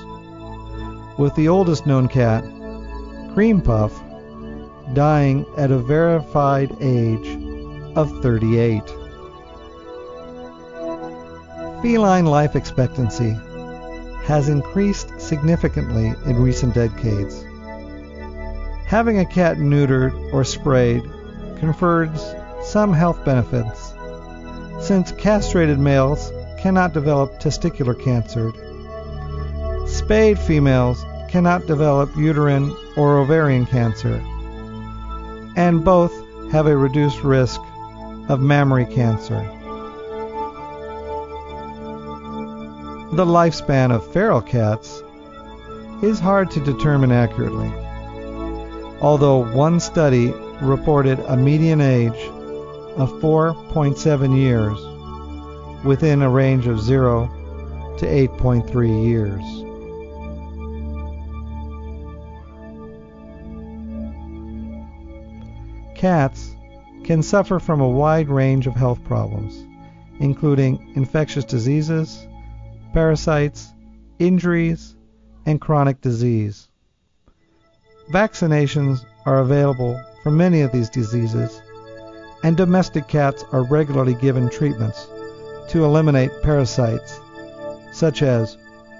[1.16, 2.42] with the oldest known cat,
[3.32, 3.96] Cream Puff,
[4.92, 7.38] dying at a verified age
[7.94, 8.82] of 38.
[11.80, 13.36] Feline life expectancy
[14.28, 17.42] has increased significantly in recent decades.
[18.84, 21.02] Having a cat neutered or sprayed
[21.58, 23.94] confers some health benefits,
[24.86, 28.52] since castrated males cannot develop testicular cancer.
[29.88, 34.22] Spayed females cannot develop uterine or ovarian cancer,
[35.56, 36.12] and both
[36.52, 37.60] have a reduced risk
[38.28, 39.57] of mammary cancer.
[43.12, 45.02] The lifespan of feral cats
[46.02, 47.72] is hard to determine accurately
[49.00, 52.18] although one study reported a median age
[52.96, 57.28] of 4.7 years within a range of 0
[57.98, 59.44] to 8.3 years.
[65.96, 66.54] Cats
[67.04, 69.64] can suffer from a wide range of health problems,
[70.20, 72.26] including infectious diseases,
[72.92, 73.72] parasites,
[74.18, 74.96] injuries,
[75.46, 76.68] and chronic disease.
[78.12, 81.60] Vaccinations are available for many of these diseases,
[82.42, 85.06] and domestic cats are regularly given treatments
[85.68, 87.20] to eliminate parasites
[87.92, 88.56] such as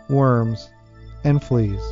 [0.09, 0.71] worms
[1.25, 1.83] and fleas.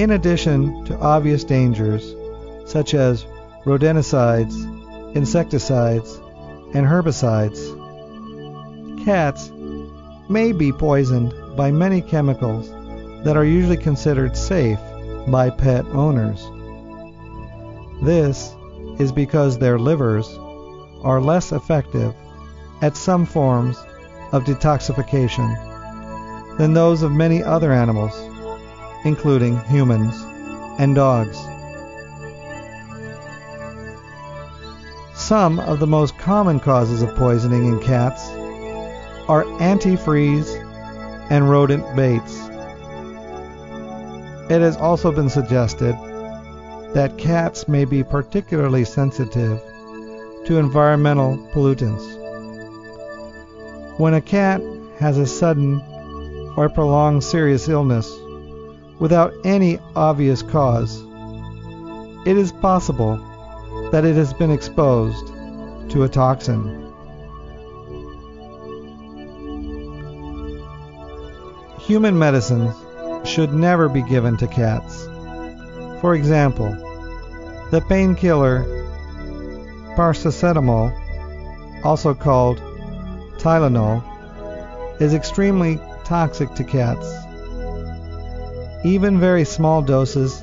[0.00, 2.14] In addition to obvious dangers
[2.64, 3.26] such as
[3.66, 4.54] rodenticides,
[5.14, 6.18] insecticides,
[6.72, 7.60] and herbicides,
[9.04, 9.52] cats
[10.30, 12.70] may be poisoned by many chemicals
[13.24, 14.78] that are usually considered safe
[15.28, 16.50] by pet owners.
[18.02, 18.54] This
[18.98, 20.26] is because their livers
[21.02, 22.14] are less effective
[22.80, 23.76] at some forms
[24.32, 28.19] of detoxification than those of many other animals,
[29.04, 30.14] including humans
[30.78, 31.38] and dogs.
[35.14, 38.28] Some of the most common causes of poisoning in cats
[39.28, 40.48] are antifreeze
[41.30, 42.48] and rodent baits.
[44.50, 45.94] It has also been suggested
[46.94, 49.60] that cats may be particularly sensitive
[50.46, 52.18] to environmental pollutants.
[53.98, 54.60] When a cat
[54.98, 55.80] has a sudden
[56.56, 58.10] or prolonged serious illness
[59.00, 61.02] without any obvious cause,
[62.26, 63.16] it is possible
[63.90, 65.26] that it has been exposed
[65.90, 66.86] to a toxin.
[71.80, 72.74] Human medicines
[73.24, 75.06] should never be given to cats.
[76.00, 76.70] For example,
[77.70, 78.64] the painkiller
[79.96, 80.94] paracetamol,
[81.84, 82.58] also called
[83.38, 84.04] Tylenol,
[85.00, 87.29] is extremely toxic to cats.
[88.84, 90.42] Even very small doses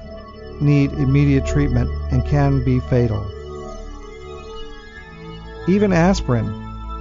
[0.61, 3.25] need immediate treatment and can be fatal.
[5.67, 6.45] Even aspirin,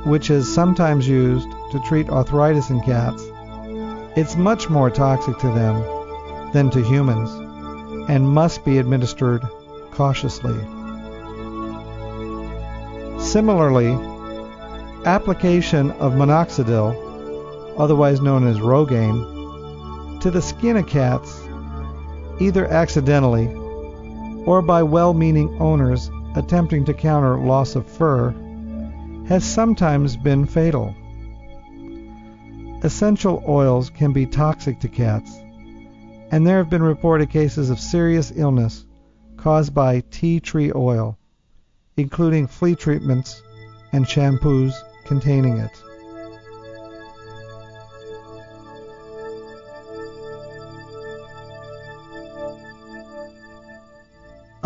[0.07, 3.23] which is sometimes used to treat arthritis in cats,
[4.17, 5.83] it's much more toxic to them
[6.53, 7.31] than to humans
[8.09, 9.43] and must be administered
[9.91, 10.59] cautiously.
[13.21, 13.93] Similarly,
[15.05, 19.36] application of minoxidil, otherwise known as Rogaine,
[20.27, 21.41] to the skin of cats,
[22.41, 23.47] either accidentally
[24.45, 28.35] or by well meaning owners attempting to counter loss of fur,
[29.29, 30.93] has sometimes been fatal.
[32.83, 35.33] Essential oils can be toxic to cats,
[36.33, 38.85] and there have been reported cases of serious illness
[39.37, 41.17] caused by tea tree oil,
[41.97, 43.41] including flea treatments
[43.93, 44.75] and shampoos
[45.05, 45.86] containing it.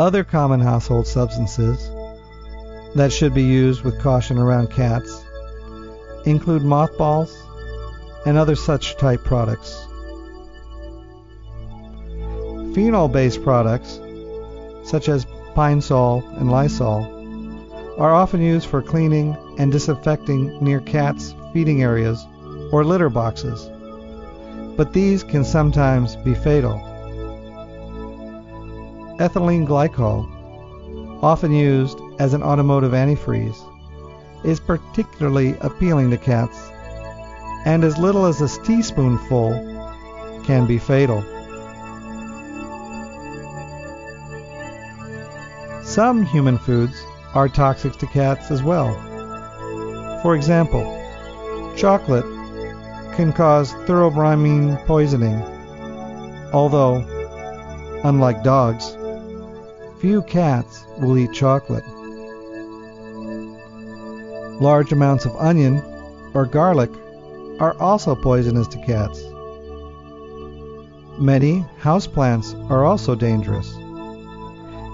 [0.01, 1.91] Other common household substances
[2.95, 5.23] that should be used with caution around cats
[6.25, 7.37] include mothballs
[8.25, 9.87] and other such type products.
[12.75, 14.01] Phenol based products,
[14.85, 17.05] such as Pine Sol and Lysol,
[17.99, 22.25] are often used for cleaning and disinfecting near cats' feeding areas
[22.73, 23.69] or litter boxes,
[24.79, 26.90] but these can sometimes be fatal.
[29.21, 30.27] Ethylene glycol,
[31.23, 33.61] often used as an automotive antifreeze,
[34.47, 36.71] is particularly appealing to cats,
[37.67, 39.51] and as little as a teaspoonful
[40.45, 41.23] can be fatal.
[45.85, 46.99] Some human foods
[47.35, 48.95] are toxic to cats as well.
[50.23, 50.81] For example,
[51.77, 52.25] chocolate
[53.17, 55.43] can cause theobromine poisoning,
[56.55, 57.05] although,
[58.03, 58.97] unlike dogs,
[60.01, 61.85] few cats will eat chocolate.
[64.61, 65.83] Large amounts of onion
[66.33, 66.91] or garlic
[67.61, 69.23] are also poisonous to cats.
[71.19, 73.77] Many houseplants are also dangerous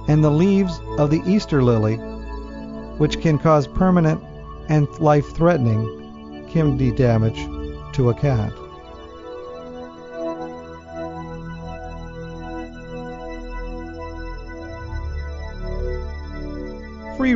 [0.09, 1.96] and the leaves of the Easter lily,
[2.98, 4.22] which can cause permanent
[4.68, 7.44] and life threatening kidney damage
[7.94, 8.52] to a cat.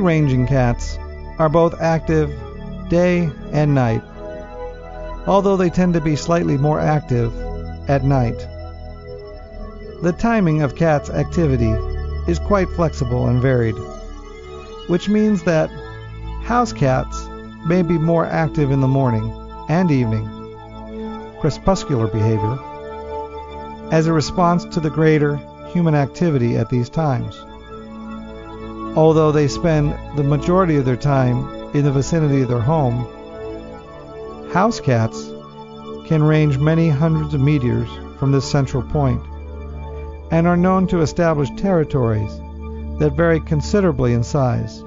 [0.01, 0.99] Free ranging cats
[1.39, 2.31] are both active
[2.89, 4.03] day and night,
[5.27, 7.37] although they tend to be slightly more active
[7.87, 8.39] at night.
[10.01, 11.69] The timing of cats' activity
[12.27, 13.75] is quite flexible and varied,
[14.87, 15.69] which means that
[16.45, 17.29] house cats
[17.67, 19.31] may be more active in the morning
[19.69, 20.27] and evening,
[21.43, 22.59] crepuscular behavior,
[23.93, 25.37] as a response to the greater
[25.75, 27.45] human activity at these times.
[28.97, 33.07] Although they spend the majority of their time in the vicinity of their home,
[34.53, 35.31] house cats
[36.07, 37.89] can range many hundreds of meters
[38.19, 39.23] from this central point
[40.33, 42.37] and are known to establish territories
[42.99, 44.81] that vary considerably in size.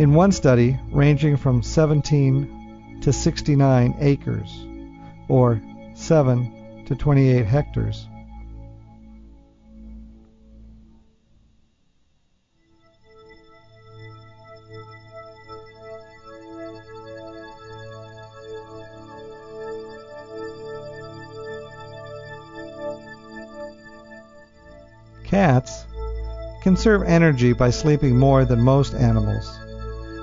[0.00, 4.66] In one study, ranging from 17 to 69 acres,
[5.28, 5.60] or
[5.94, 8.06] 7 to 28 hectares.
[25.40, 25.86] Cats
[26.60, 29.58] conserve energy by sleeping more than most animals,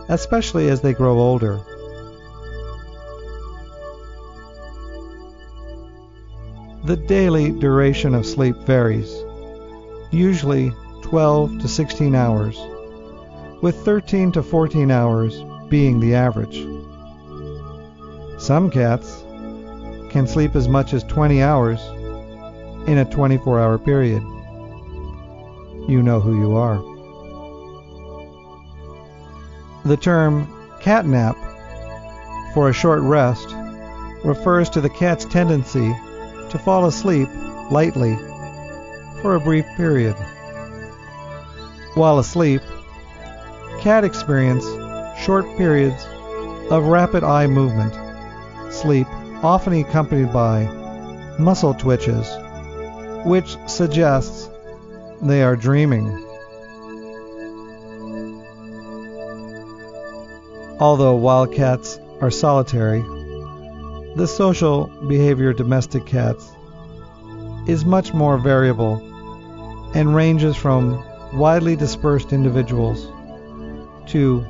[0.09, 1.59] especially as they grow older.
[6.84, 9.11] The daily duration of sleep varies,
[10.11, 12.55] usually 12 to 16 hours,
[13.63, 16.63] with 13 to 14 hours being the average.
[18.38, 19.24] Some cats
[20.11, 21.82] can sleep as much as 20 hours
[22.88, 24.22] in a 24 hour period
[25.88, 26.77] you know who you are.
[29.85, 30.47] The term
[30.81, 31.35] catnap
[32.53, 33.55] for a short rest
[34.23, 35.95] refers to the cat's tendency
[36.49, 37.29] to fall asleep
[37.71, 38.15] lightly
[39.21, 40.15] for a brief period.
[41.93, 42.61] While asleep,
[43.79, 44.65] cat experience
[45.23, 46.05] short periods
[46.69, 47.93] of rapid eye movement,
[48.73, 49.07] sleep
[49.43, 50.65] often accompanied by
[51.39, 52.27] muscle twitches,
[53.25, 54.49] which suggests
[55.22, 56.07] they are dreaming.
[60.80, 63.01] Although wildcats are solitary,
[64.15, 66.51] the social behavior of domestic cats
[67.68, 68.95] is much more variable
[69.95, 71.03] and ranges from
[71.34, 73.07] widely dispersed individuals
[74.07, 74.45] to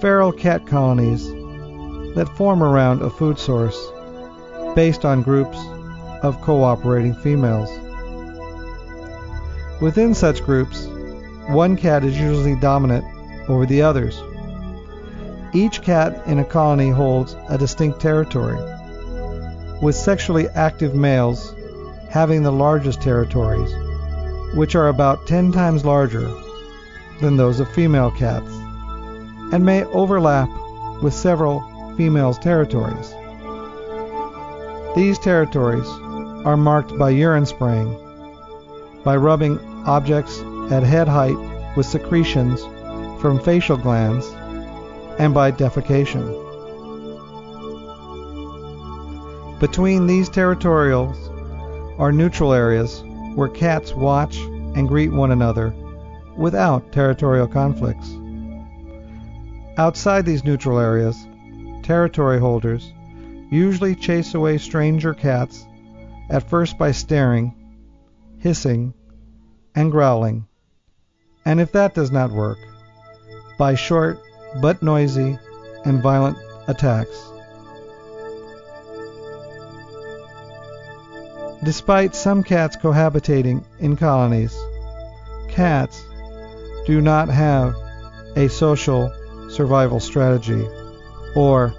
[0.00, 1.28] feral cat colonies
[2.14, 3.78] that form around a food source
[4.74, 5.58] based on groups
[6.22, 7.70] of cooperating females.
[9.80, 10.86] Within such groups,
[11.46, 13.04] one cat is usually dominant
[13.48, 14.20] over the others.
[15.54, 18.58] Each cat in a colony holds a distinct territory,
[19.80, 21.54] with sexually active males
[22.10, 23.72] having the largest territories,
[24.56, 26.28] which are about 10 times larger
[27.20, 28.50] than those of female cats,
[29.52, 30.48] and may overlap
[31.02, 31.60] with several
[31.96, 33.14] females' territories.
[34.96, 35.86] These territories
[36.44, 37.96] are marked by urine spraying,
[39.04, 41.36] by rubbing objects at head height
[41.76, 42.62] with secretions
[43.20, 44.26] from facial glands
[45.18, 46.46] and by defecation.
[49.58, 51.16] Between these territorials
[51.98, 53.02] are neutral areas
[53.34, 55.74] where cats watch and greet one another
[56.36, 58.12] without territorial conflicts.
[59.78, 61.26] Outside these neutral areas,
[61.82, 62.92] territory holders
[63.50, 65.66] usually chase away stranger cats
[66.30, 67.54] at first by staring,
[68.38, 68.92] hissing,
[69.74, 70.46] and growling,
[71.44, 72.58] and if that does not work,
[73.58, 74.18] by short
[74.60, 75.38] but noisy
[75.84, 76.36] and violent
[76.68, 77.30] attacks.
[81.64, 84.56] Despite some cats cohabitating in colonies,
[85.48, 86.04] cats
[86.86, 87.74] do not have
[88.36, 89.12] a social
[89.50, 90.66] survival strategy
[91.34, 91.74] or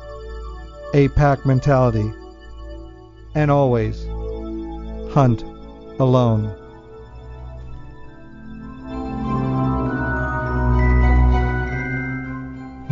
[0.93, 2.11] a pack mentality
[3.35, 4.05] and always
[5.13, 5.43] hunt
[5.99, 6.53] alone.